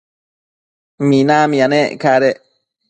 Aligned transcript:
minamia 1.07 1.65
nec 1.71 1.87
cadec 2.01 2.37